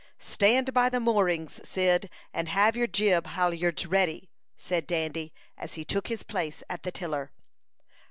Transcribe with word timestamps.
"Stand 0.17 0.73
by 0.73 0.89
the 0.89 0.99
moorings, 0.99 1.61
Cyd, 1.63 2.09
and 2.33 2.49
have 2.49 2.75
your 2.75 2.87
jib 2.87 3.27
halyards 3.27 3.85
ready!" 3.85 4.31
said 4.57 4.87
Dandy, 4.87 5.31
as 5.59 5.75
he 5.75 5.85
took 5.85 6.07
his 6.07 6.23
place 6.23 6.63
at 6.71 6.81
the 6.81 6.91
tiller. 6.91 7.31